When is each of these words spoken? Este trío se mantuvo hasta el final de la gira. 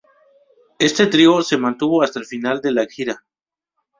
Este 0.79 1.05
trío 1.05 1.43
se 1.43 1.59
mantuvo 1.59 2.01
hasta 2.01 2.17
el 2.19 2.25
final 2.25 2.59
de 2.59 2.71
la 2.71 2.87
gira. 2.87 3.23